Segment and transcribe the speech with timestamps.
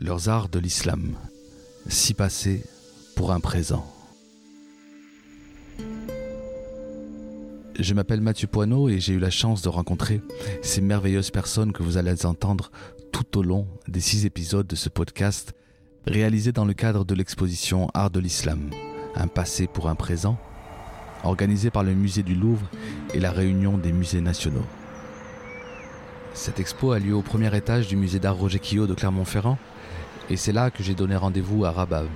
[0.00, 1.12] leurs arts de l'islam,
[1.86, 2.64] si passé
[3.16, 3.86] pour un présent.
[7.78, 10.22] Je m'appelle Mathieu Poineau et j'ai eu la chance de rencontrer
[10.62, 12.70] ces merveilleuses personnes que vous allez entendre
[13.12, 15.52] tout au long des six épisodes de ce podcast
[16.06, 18.70] réalisé dans le cadre de l'exposition Art de l'Islam,
[19.14, 20.38] un passé pour un présent,
[21.24, 22.70] organisé par le musée du Louvre
[23.12, 24.64] et la réunion des musées nationaux.
[26.32, 29.58] Cette expo a lieu au premier étage du musée d'art Roger Quillot de Clermont-Ferrand
[30.30, 32.06] et c'est là que j'ai donné rendez-vous à Rabab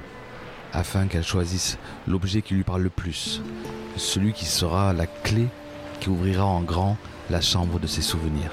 [0.73, 3.43] afin qu'elle choisisse l'objet qui lui parle le plus,
[3.97, 5.47] celui qui sera la clé
[6.01, 6.97] qui ouvrira en grand
[7.31, 8.51] la chambre de ses souvenirs.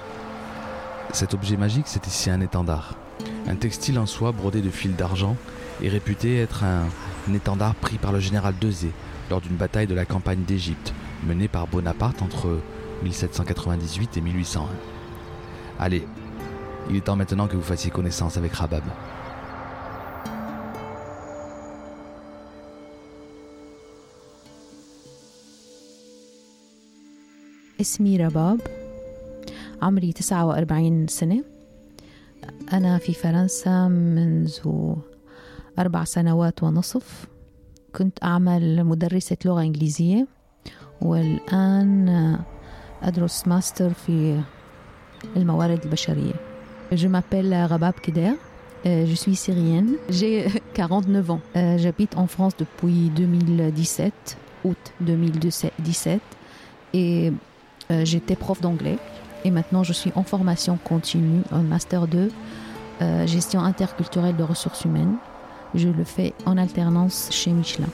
[1.13, 2.95] Cet objet magique, c'est ici un étendard.
[3.47, 5.35] Un textile en soie brodé de fils d'argent
[5.83, 6.87] est réputé être un,
[7.33, 8.91] étendard pris par le général Dezé
[9.29, 10.93] lors d'une bataille de la campagne d'Égypte
[11.27, 12.59] menée par Bonaparte entre
[13.03, 14.90] 1798 et 1801.
[15.83, 16.07] Allez,
[16.91, 18.83] il est temps maintenant que vous fassiez connaissance avec Rabab.
[27.81, 28.61] اسمي رباب
[29.81, 31.43] عمري 49 سنة
[32.73, 34.59] أنا في فرنسا منذ
[35.79, 37.25] أربع سنوات ونصف
[37.95, 40.27] كنت أعمل مدرسة لغة إنجليزية
[41.01, 42.39] والآن
[43.03, 44.41] أدرس ماستر في
[45.36, 46.34] الموارد البشرية
[46.92, 48.34] Je m'appelle Rabab Keder,
[48.84, 51.40] je suis syrienne, j'ai 49 ans.
[51.54, 56.22] J'habite en France depuis 2017, août 2017,
[56.94, 57.32] et
[58.04, 58.98] j'étais prof d'anglais.
[59.46, 62.30] Et maintenant, je suis en formation continue, en Master 2,
[63.00, 65.16] euh, gestion interculturelle de ressources humaines.
[65.74, 67.86] Je le fais en alternance chez Michelin.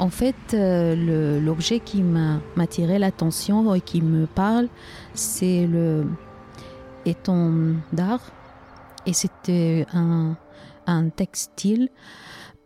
[0.00, 4.68] En fait, euh, l'objet qui m'a attiré l'attention et qui me parle,
[5.12, 6.06] c'est le
[7.04, 8.32] éton d'art.
[9.04, 10.36] Et c'était un,
[11.14, 11.90] textile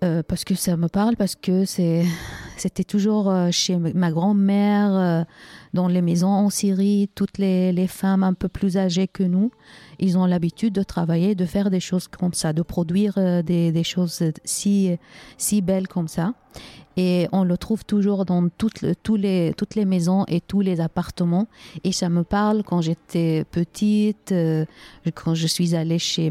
[0.04, 1.64] euh, parce que ça me parle, parce que
[2.56, 5.26] c'était toujours euh, chez ma grand-mère,
[5.72, 9.50] dans les maisons en Syrie, toutes les, femmes un peu plus âgées que nous,
[9.98, 14.22] ils ont l'habitude de travailler, de faire des choses comme ça, de produire des, choses
[14.44, 14.98] si
[15.62, 16.32] belles comme ça
[16.96, 21.48] et on le trouve toujours dans toutes, les, toutes les maisons et tous les appartements.
[21.82, 24.64] Et ça me parle quand j'étais petite, euh,
[25.14, 26.30] quand je suis allée chez,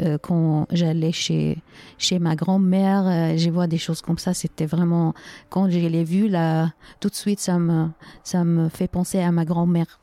[0.00, 1.58] euh, quand j'allais chez,
[1.98, 4.32] chez ma grand-mère, euh, je vois des choses comme ça.
[4.32, 5.14] C'était vraiment,
[5.50, 7.88] quand je l'ai vu là, tout de suite, ça me,
[8.24, 10.00] ça me fait penser à ma grand-mère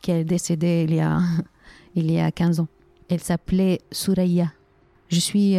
[0.00, 1.18] qui est décédée il y a,
[1.94, 2.68] il y a 15 ans.
[3.08, 4.52] Elle s'appelait Souraya.
[5.08, 5.54] Je suis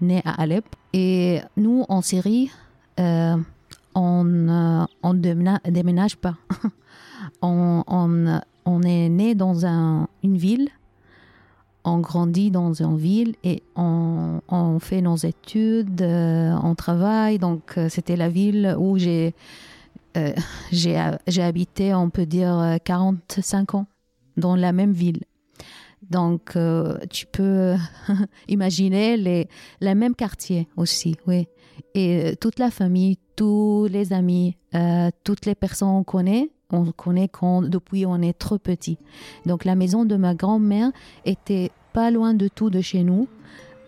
[0.00, 0.64] née à Alep
[0.94, 2.50] et nous en Syrie,
[2.98, 3.36] euh,
[3.94, 6.36] on ne euh, déménage pas.
[7.42, 10.68] on, on, est né dans un, une ville,
[11.84, 17.38] on grandit dans une ville et on, on fait nos études, euh, on travaille.
[17.38, 19.34] Donc, c'était la ville où j'ai
[20.72, 23.86] j'ai habité, on peut dire, 45 ans
[24.36, 25.22] dans la même ville.
[26.10, 26.58] Donc,
[27.08, 27.76] tu peux
[28.48, 29.48] imaginer les,
[29.80, 31.46] les mêmes quartiers aussi, oui.
[31.94, 36.84] Et euh, toute la famille, tous les amis, euh, toutes les personnes qu'on connaît, on
[36.92, 38.98] connaît quand, depuis on est trop petit.
[39.46, 40.90] Donc la maison de ma grand-mère
[41.24, 43.28] était pas loin de tout de chez nous,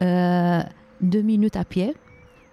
[0.02, 0.62] euh,
[1.00, 1.94] deux minutes à pied.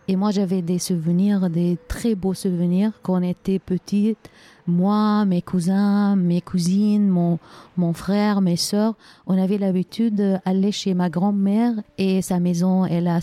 [0.09, 4.29] Et moi, j'avais des souvenirs, des très beaux souvenirs quand on était petite.
[4.65, 7.39] Moi, mes cousins, mes cousines, mon,
[7.75, 8.95] mon frère, mes soeurs,
[9.25, 13.19] on avait l'habitude d'aller chez ma grand-mère et sa maison, elle a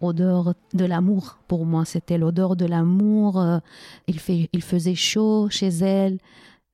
[0.00, 1.38] odeur de l'amour.
[1.48, 3.40] Pour moi, c'était l'odeur de l'amour.
[3.40, 3.58] Euh,
[4.06, 4.20] il,
[4.52, 6.18] il faisait chaud chez elle,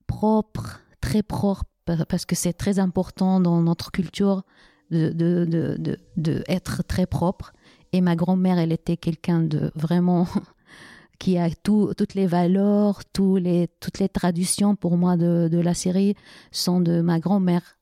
[0.07, 1.65] propre, très propre,
[2.09, 4.43] parce que c'est très important dans notre culture
[4.91, 7.53] de, de, de, de être très propre.
[7.95, 10.27] Et ma grand-mère, elle était quelqu'un de vraiment
[11.21, 13.03] qui a toutes les valeurs,
[13.37, 16.17] les, toutes les traditions pour moi de, la série
[16.51, 17.79] sont de ma grand-mère.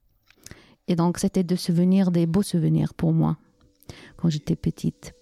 [0.87, 3.39] Et donc c'était de souvenirs, des beaux souvenirs pour moi
[4.19, 5.15] quand j'étais petite.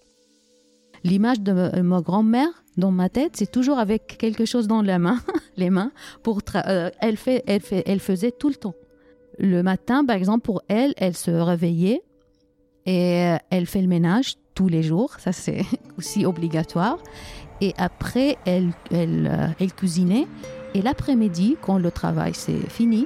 [1.05, 5.19] L'image de ma grand-mère dans ma tête, c'est toujours avec quelque chose dans la main,
[5.55, 5.93] les mains.
[6.21, 8.75] Pour euh, elle, fait, elle, fait, elle faisait tout le temps.
[9.39, 12.03] Le matin, par exemple, pour elle, elle se réveillait
[12.85, 15.65] et elle fait le ménage tous les jours, ça c'est
[15.97, 16.97] aussi obligatoire.
[17.61, 20.27] Et après, elle, elle, euh, elle cuisinait.
[20.73, 23.05] Et l'après-midi, quand le travail c'est fini,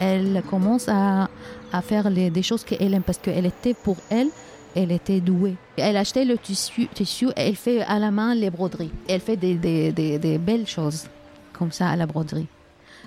[0.00, 1.28] elle commence à,
[1.72, 4.28] à faire les, des choses qu'elle aime parce qu'elle était pour elle,
[4.74, 5.56] elle était douée.
[5.76, 8.90] Elle achetait le tissu, tissu elle fait à la main les broderies.
[9.08, 11.06] Elle fait des, des, des, des belles choses
[11.52, 12.46] comme ça à la broderie.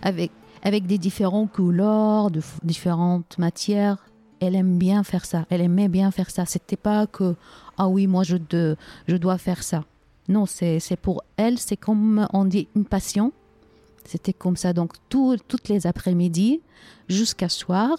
[0.01, 0.31] Avec,
[0.63, 3.97] avec des différentes couleurs, de différentes matières.
[4.45, 5.45] Elle aime bien faire ça.
[5.49, 6.45] Elle aimait bien faire ça.
[6.45, 7.35] C'était pas que
[7.77, 8.37] ah oui moi je
[9.07, 9.83] je dois faire ça.
[10.27, 13.31] Non, c'est pour elle, c'est comme on dit une passion.
[14.05, 14.73] C'était comme ça.
[14.73, 16.61] Donc tout, toutes les après-midi
[17.07, 17.97] jusqu'à soir,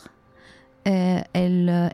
[0.86, 1.88] euh, elle, euh,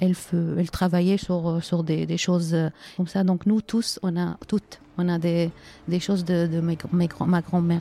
[0.59, 3.25] elle, travaillait sur, sur des, choses euh, comme ça.
[3.25, 5.51] Donc nous tous, on a toutes, on a des,
[5.89, 6.75] des choses de, de ma
[7.41, 7.81] grand-mère.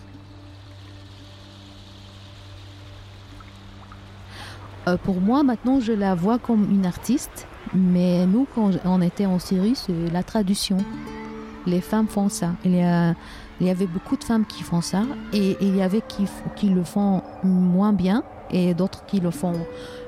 [5.03, 9.39] Pour moi, maintenant, je la vois comme une artiste, mais nous, quand on était en
[9.39, 10.77] Syrie, c'est la traduction.
[11.65, 12.53] Les femmes font ça.
[12.65, 13.13] Il y, a,
[13.59, 16.25] il y avait beaucoup de femmes qui font ça, et, il y avait qui,
[16.55, 19.53] qui le font moins bien, et d'autres qui le font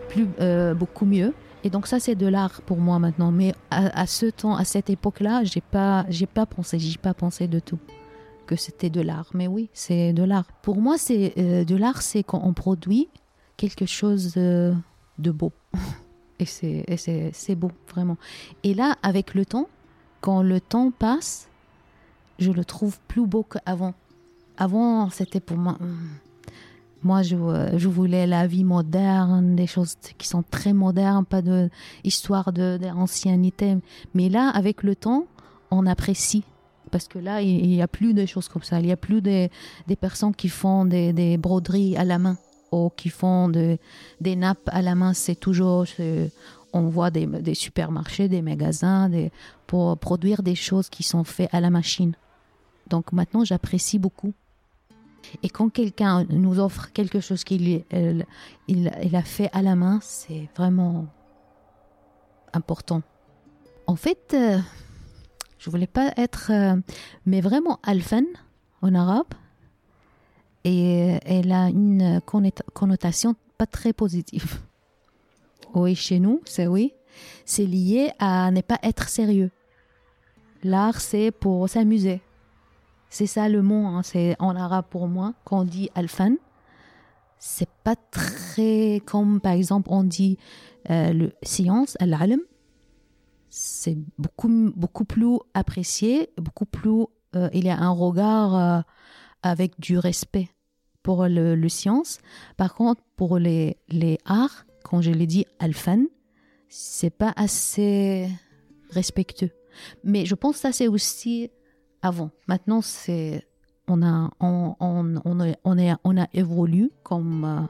[0.10, 1.34] plus, euh, beaucoup mieux.
[1.64, 3.31] Et donc ça, c'est de l'art pour moi maintenant.
[3.31, 7.48] Mais à, ce temps, à cette époque-là, j'ai pas, j'ai pas pensé, j'ai pas pensé
[7.48, 7.80] de tout
[8.48, 9.28] que c'était de l'art.
[9.34, 10.48] Mais oui, c'est de l'art.
[10.62, 13.08] Pour moi, c'est euh, de l'art, c'est quand on produit
[13.57, 14.73] quelque chose de,
[15.19, 15.51] de beau.
[16.39, 18.17] et c'est, beau, vraiment.
[18.63, 19.67] Et là, avec le temps,
[20.21, 21.50] quand le temps passe,
[22.39, 23.94] je le trouve plus beau qu'avant.
[24.57, 25.77] Avant, c'était pour moi.
[25.79, 26.17] Hmm,
[27.03, 31.41] moi, je, euh, je, voulais la vie moderne, des choses qui sont très modernes, pas
[31.41, 31.69] de
[32.03, 33.77] histoire d'ancienneté.
[34.13, 35.25] Mais là, avec le temps,
[35.69, 36.44] on apprécie.
[36.91, 38.79] Parce que là, il n'y a plus de choses comme ça.
[38.79, 39.50] Il n'y a plus des,
[39.88, 42.38] des personnes qui font des, des, broderies à la main
[42.74, 43.78] ou qui font de,
[44.22, 45.14] des nappes à la main.
[45.14, 45.86] C'est toujours.
[46.75, 49.10] On voit des, supermarchés, des magasins
[49.68, 52.14] pour produire des choses qui sont faites à la machine.
[52.90, 54.34] Donc maintenant, j'apprécie beaucoup.
[55.42, 57.84] Et quand quelqu'un nous offre quelque chose qu'il
[58.68, 61.08] il, a fait à la main, c'est vraiment
[62.54, 63.02] important.
[63.88, 64.60] En fait, euh,
[65.60, 66.75] je voulais pas être, euh,
[67.25, 68.24] mais vraiment alphan
[68.81, 69.34] en arabe,
[70.63, 72.21] et elle a une
[72.74, 74.60] connotation pas très positive.
[75.74, 76.94] Oui, chez nous, c'est oui.
[77.45, 79.51] C'est lié à ne pas être sérieux.
[80.63, 82.21] L'art, c'est pour s'amuser.
[83.10, 85.33] C'est ça le mot, hein, c'est en arabe pour moi.
[85.45, 86.36] Quand on dit alfan,
[87.38, 90.38] c'est pas très comme par exemple on dit
[90.89, 92.18] euh, le science, al
[93.50, 97.06] C'est beaucoup, beaucoup plus apprécié, beaucoup plus.
[97.36, 98.81] Euh, il y a un regard euh,
[99.44, 100.50] avec du respect
[101.03, 102.19] pour le, le, science.
[102.57, 106.05] Par contre, pour les, les arts, quand je l'ai dit alfan,
[106.69, 108.29] c'est pas assez
[108.89, 109.51] respectueux.
[110.03, 111.51] Mais je pense que ça, c'est aussi
[112.01, 112.31] avant.
[112.47, 113.45] Maintenant, c'est
[113.88, 117.61] on a on, on, on, a, on, a, évolué comme euh,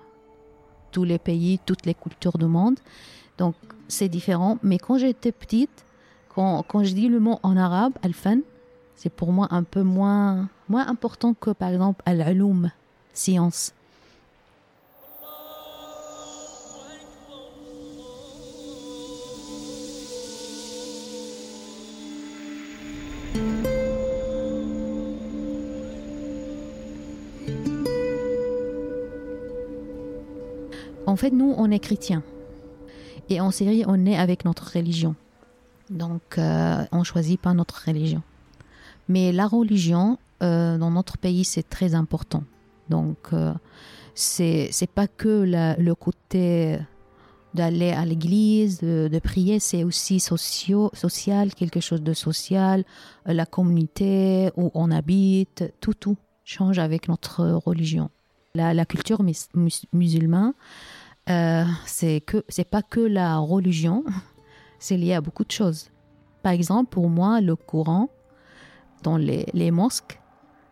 [0.91, 2.79] tous les pays, toutes les cultures du monde.
[3.37, 3.55] Donc
[3.87, 4.57] c'est différent.
[4.63, 5.85] Mais quand j'étais petite,
[6.29, 8.41] quand, quand, je dis le mot en arabe, al-fan,
[8.95, 12.71] c'est pour moi un peu moins moins important que par exemple al-ulum,
[13.13, 13.73] science.
[31.05, 32.23] En fait, nous, on est chrétiens.
[33.29, 35.15] Et en Syrie, on est avec notre religion.
[35.89, 38.23] Donc, euh, on choisit pas notre religion.
[39.09, 42.43] Mais la religion, euh, dans notre pays, c'est très important.
[42.93, 43.53] Donc, euh,
[44.13, 45.33] c'est c'est pas que
[45.79, 46.77] le côté
[47.55, 52.83] d'aller à l'église, de, prier, c'est aussi social, quelque chose de social,
[53.27, 58.11] euh, la communauté où on habite, tout, tout change avec notre religion.
[58.53, 59.21] La, culture
[59.93, 60.53] musulmane,
[61.29, 64.03] euh, c'est c'est pas que la religion,
[64.79, 65.89] c'est lié à beaucoup de choses.
[66.43, 68.09] Par exemple, pour moi, le Coran
[69.01, 70.19] dans les, les mosques,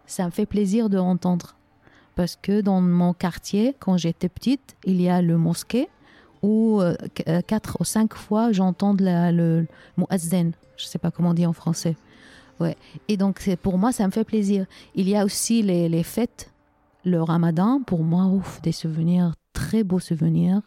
[0.05, 1.55] ça me fait plaisir de entendre.
[2.15, 5.87] Parce que dans mon quartier, quand j'étais petite, il y a le mosquée
[6.41, 6.95] où euh,
[7.27, 9.65] euh, quatre ou cinq fois j'entends le,
[9.97, 10.51] muazzin.
[10.77, 11.95] Je sais pas comment on dit en français.
[12.59, 12.75] Ouais.
[13.07, 14.65] Et donc, pour moi, ça me fait plaisir.
[14.95, 16.51] Il y a aussi les, les fêtes,
[17.05, 20.61] le ramadan, pour moi, ouf, des souvenirs très beaux souvenirs.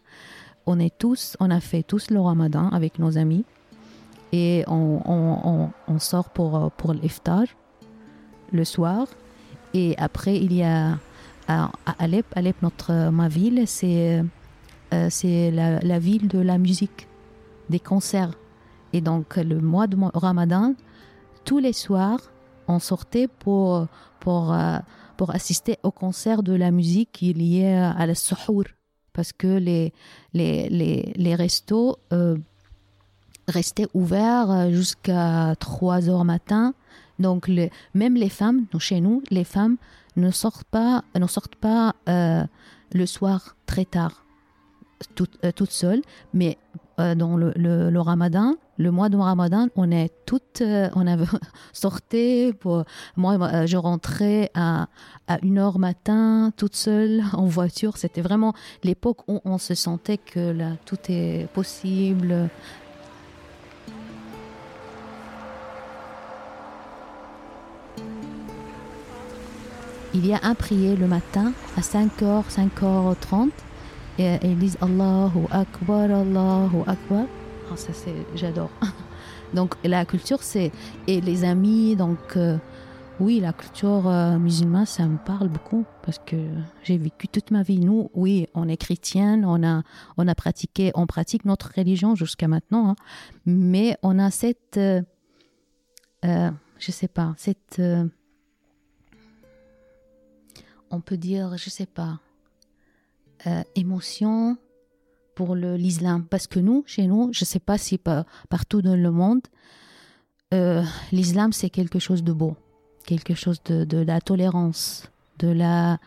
[0.65, 3.45] On est tous, on a fait tous le ramadan avec nos amis
[4.31, 7.43] et on, on, sort pour, pour l'iftar
[8.51, 9.07] le soir.
[9.73, 10.97] Et après, il y a
[11.47, 14.23] à, Alep, notre, ma ville, c'est
[14.93, 17.07] euh, c'est la, ville de la musique,
[17.69, 18.33] des concerts.
[18.93, 20.75] Et donc, le mois de Ramadan,
[21.43, 22.19] tous les soirs,
[22.67, 23.87] on sortait pour,
[24.19, 24.77] pour, euh,
[25.17, 28.63] pour assister au concert de la musique qui est lié à la suhour
[29.13, 29.93] parce que les,
[30.33, 32.37] les, les, les restos euh,
[33.47, 36.73] restaient ouverts jusqu'à 3 heures matin.
[37.17, 37.49] Donc,
[37.93, 39.77] même les femmes, chez nous, les femmes
[40.15, 42.43] ne sortent pas, ne sortent pas euh,
[42.93, 44.25] le soir très tard,
[45.15, 46.01] toute, toute seule,
[46.33, 46.57] mais
[46.97, 51.25] dans le, le, ramadan, le mois de ramadan, on est toutes, on avait
[51.73, 52.53] sorti.
[52.57, 52.85] Pour,
[53.17, 54.87] moi, je rentrais à,
[55.27, 57.97] à une heure matin, toute seule, en voiture.
[57.97, 58.53] C'était vraiment
[58.83, 62.49] l'époque où on se sentait que là, tout est possible.
[70.15, 73.49] Il a un prier le matin à 5h, 5h30
[74.17, 77.25] et ils disent Allahu Akbar, Allahu Akbar.
[77.69, 78.69] Oh, ça c'est, j'adore.
[79.53, 80.71] Donc la culture c'est
[81.07, 82.57] et les amis donc euh,
[83.19, 86.35] oui la culture euh, musulmane ça me parle beaucoup parce que
[86.83, 89.83] j'ai vécu toute ma vie nous oui on est chrétienne on a
[90.17, 92.95] on a pratiqué on pratique notre religion jusqu'à maintenant hein.
[93.45, 95.01] mais on a cette euh,
[96.25, 97.79] euh je sais pas cette
[100.95, 102.19] on peut dire je sais pas
[103.47, 104.57] euh, émotion
[105.35, 106.25] pour l'islam.
[106.29, 107.99] Parce que nous, chez nous, je sais pas si
[108.49, 109.41] partout dans le monde,
[110.53, 112.55] euh, l'islam, c'est quelque chose de beau,
[113.05, 115.99] quelque chose de, la tolérance, de la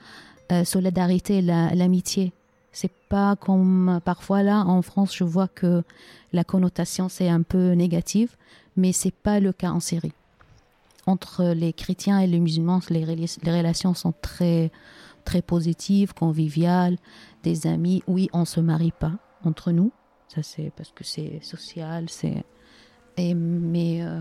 [0.50, 2.32] euh, solidarité, l'amitié.
[2.72, 5.82] c'est pas comme parfois là en France, je vois que
[6.32, 8.36] la connotation c'est un peu négative,
[8.76, 10.12] mais c'est pas le cas en Syrie.
[11.08, 14.70] Entre les chrétiens et les musulmans, les, relations sont très
[15.24, 16.98] très positives, conviviales
[17.42, 18.02] des amis.
[18.06, 19.12] Oui, on se marie pas
[19.42, 19.90] entre nous,
[20.28, 22.44] ça c'est parce que c'est social, c'est.
[23.16, 24.20] Mais euh,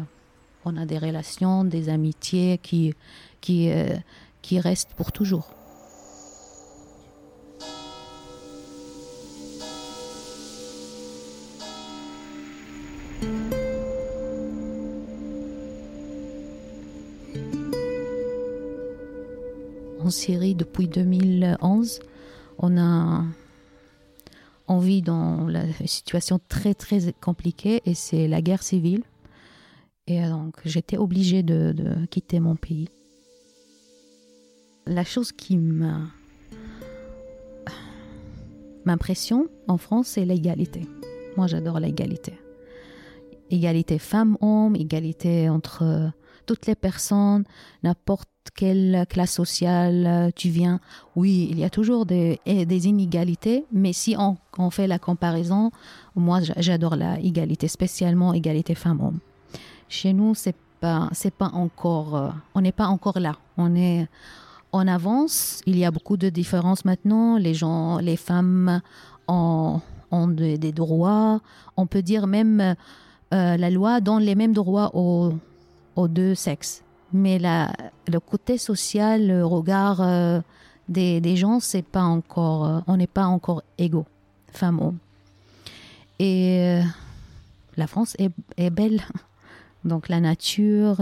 [0.63, 2.94] on a des relations, des amitiés qui,
[3.41, 3.98] qui, euh,
[4.41, 5.50] qui restent pour toujours.
[20.07, 21.99] En Syrie depuis 2011,
[22.59, 23.25] on a
[24.69, 29.03] on vit dans la situation très très compliquée et c'est la guerre civile.
[30.07, 31.75] Et donc j'étais obligée de,
[32.09, 32.87] quitter mon pays.
[34.85, 35.57] La chose qui
[38.85, 40.87] m'impressionne en France, c'est l'égalité.
[41.35, 42.39] Moi j'adore l'égalité.
[43.49, 46.13] Égalité femmes-hommes, égalité entre
[46.45, 47.43] toutes les personnes,
[47.83, 50.80] n'importe quelle classe sociale euh, tu viens.
[51.16, 55.72] Oui, il y a toujours des, inégalités, mais si on, fait la comparaison,
[56.16, 59.20] moi j'adore la égalité, spécialement égalité femmes-hommes.
[59.89, 63.36] Chez nous, c'est pas, c'est pas encore, euh, on n'est pas encore là.
[63.58, 64.08] On est,
[64.74, 65.62] on avance.
[65.66, 67.38] Il y a beaucoup de différences maintenant.
[67.38, 68.82] Les gens, les femmes
[69.27, 71.42] ont, des, droits.
[71.77, 72.75] On peut dire même
[73.34, 79.45] euh, la loi donne les mêmes droits aux deux sexes mais le côté social, le
[79.45, 80.41] regard euh,
[80.89, 84.05] des, des, gens, c'est pas encore, euh, on n'est pas encore égaux,
[84.51, 84.97] femmes-hommes.
[86.19, 86.83] Et euh,
[87.77, 89.01] la France est, est, belle,
[89.85, 90.97] donc la nature,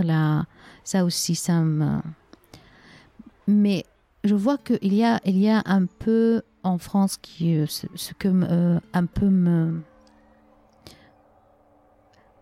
[0.84, 2.00] ça aussi, ça me.
[3.48, 3.86] Mais
[4.24, 8.14] je vois qu'il y a, il y a un peu en France qui, ce, ce
[8.14, 9.82] que un peu me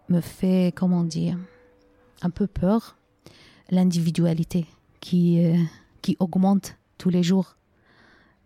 [0.09, 1.37] me fait, comment dire,
[2.21, 2.97] un peu peur
[3.73, 4.65] l'individualité
[4.99, 5.57] qui, euh,
[6.01, 7.57] qui augmente tous les jours.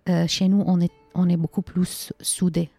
[0.09, 2.69] Euh, chez nous, on est, on est beaucoup plus soudés.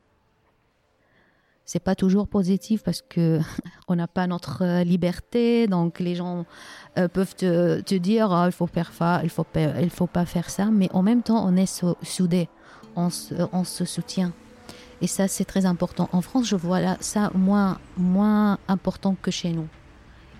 [1.65, 3.41] C'est pas toujours positif parce que
[3.89, 6.47] on n'a pas notre euh, liberté, donc les gens
[7.13, 10.67] peuvent te, dire oh, il faut faire ça, il faut il faut pas faire ça,
[10.67, 12.49] mais en même temps on est soudés,
[12.97, 14.33] on se, soutient.
[15.01, 16.09] Et ça, c'est très important.
[16.11, 19.69] En France, je vois ça moins, moins important que chez nous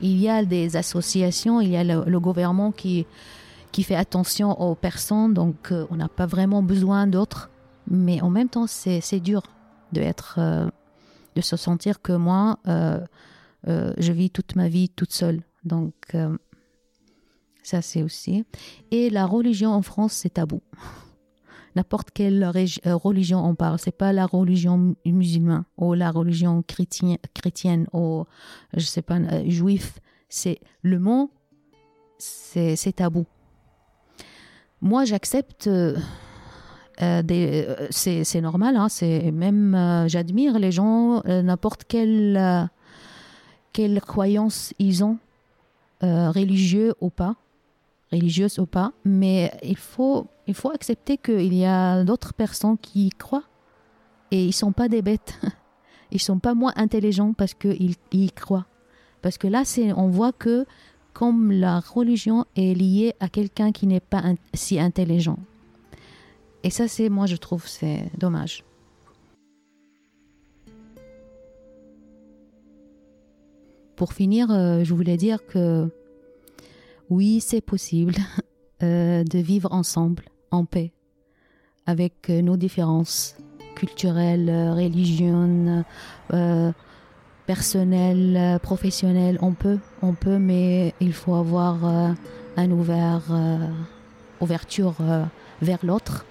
[0.01, 3.07] il y a des associations, il y a le, gouvernement qui,
[3.73, 7.51] qui fait attention aux personnes, donc euh, on n'a pas vraiment besoin d'autres.
[7.91, 9.43] Mais en même temps, c'est dur
[9.93, 10.69] de être, euh,
[11.35, 13.01] de se sentir que moi, euh,
[13.67, 15.43] je vis toute ma vie toute seule.
[15.65, 15.95] Donc
[17.63, 18.45] ça, c'est aussi.
[18.91, 20.61] Et la religion en France, c'est tabou
[21.79, 23.79] n'importe quelle euh, religion on parle.
[23.79, 28.25] C'est pas la religion musulmane ou la religion chrétienne, chrétienne ou
[28.75, 30.01] je sais pas euh, juif.
[30.29, 31.31] C'est le mot,
[32.19, 33.27] c'est tabou.
[34.81, 35.69] Moi, j'accepte.
[35.69, 35.97] Euh,
[37.91, 42.69] c'est normal, hein, c'est même j'admire les gens, n'importe quelle,
[43.73, 45.19] quelle croyance ils ont,
[46.03, 47.37] religieux ou pas
[48.13, 53.11] religieuse ou pas, mais il faut, il faut accepter qu'il y a d'autres personnes qui
[53.11, 53.45] croient
[54.31, 55.39] et ils sont pas des bêtes.
[56.11, 58.65] Ils sont pas moins intelligents parce qu'ils ils croient.
[59.21, 60.65] Parce que là, c'est, on voit que
[61.13, 64.23] comme la religion est liée à quelqu'un qui n'est pas
[64.55, 65.39] si intelligent.
[66.65, 68.65] Et ça, c'est, moi, je trouve, c'est dommage.
[73.95, 75.91] Pour finir, euh, je voulais dire que
[77.11, 78.15] oui, c'est possible
[78.83, 80.93] euh, de vivre ensemble, en paix,
[81.87, 83.37] avec nos différences
[83.75, 85.85] culturelles, religieuses,
[87.47, 89.39] personnelles, professionnelles.
[89.41, 91.85] On peut, on peut, mais il faut avoir
[92.57, 93.23] un ouvert,
[94.41, 94.95] ouverture
[95.63, 96.27] vers l'autre.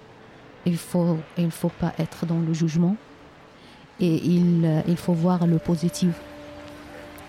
[0.65, 2.97] Il faut, il faut pas être dans le jugement
[4.00, 6.13] et il, il faut voir le positif.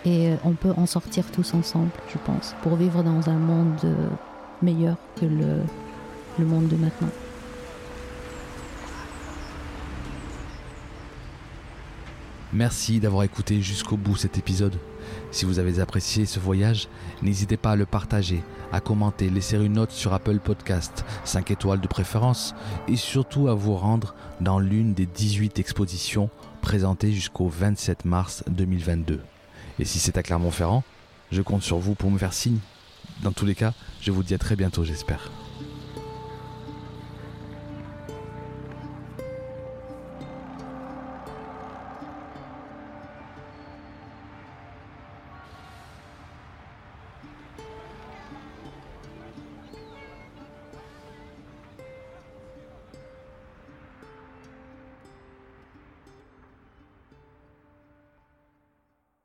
[0.05, 3.97] Et on peut en sortir tous ensemble, je pense, pour vivre dans un monde
[4.63, 5.63] meilleur que le,
[6.39, 7.11] le monde de maintenant.
[12.53, 14.79] Merci d'avoir écouté jusqu'au bout cet épisode.
[15.31, 16.89] Si vous avez apprécié ce voyage,
[17.23, 18.43] n'hésitez pas à le partager,
[18.73, 22.55] à commenter, laisser une note sur Apple Podcast, 5 étoiles de préférence,
[22.89, 26.31] et surtout à vous rendre dans l'une des 18 expositions
[26.63, 29.21] présentées jusqu'au 27 mars 2022.
[29.79, 30.85] Et si c'est à Clermont-Ferrand,
[31.31, 32.59] je compte sur vous pour me faire signe.
[33.23, 35.31] Dans tous les cas, je vous dis à très bientôt, j'espère.